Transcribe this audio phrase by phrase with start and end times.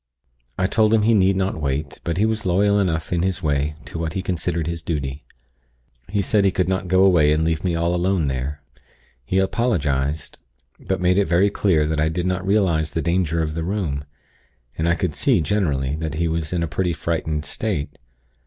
[0.57, 3.75] "I told him he need not wait; but he was loyal enough in his way
[3.85, 5.23] to what he considered his duty.
[6.09, 8.63] He said he could not go away and leave me all alone there.
[9.23, 10.39] He apologized;
[10.79, 14.03] but made it very clear that I did not realize the danger of the room;
[14.75, 17.99] and I could see, generally, that he was in a pretty frightened state.